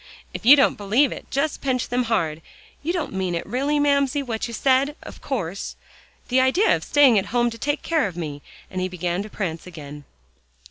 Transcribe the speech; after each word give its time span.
"If 0.33 0.47
you 0.47 0.55
don't 0.55 0.79
believe 0.79 1.11
it, 1.11 1.29
just 1.29 1.61
pinch 1.61 1.89
them 1.89 2.05
hard. 2.05 2.41
You 2.81 2.91
don't 2.91 3.13
mean 3.13 3.35
it 3.35 3.45
really, 3.45 3.79
Mamsie, 3.79 4.23
what 4.23 4.47
you 4.47 4.51
said, 4.55 4.95
of 5.03 5.21
course. 5.21 5.75
The 6.29 6.41
idea 6.41 6.75
of 6.75 6.83
staying 6.83 7.19
at 7.19 7.27
home 7.27 7.51
to 7.51 7.59
take 7.59 7.83
care 7.83 8.07
of 8.07 8.17
me," 8.17 8.41
and 8.71 8.81
he 8.81 8.87
began 8.89 9.21
to 9.21 9.29
prance 9.29 9.67
again. 9.67 10.05